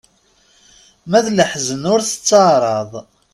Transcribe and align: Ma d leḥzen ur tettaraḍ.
Ma 1.09 1.19
d 1.25 1.27
leḥzen 1.37 1.83
ur 1.93 1.99
tettaraḍ. 2.03 2.91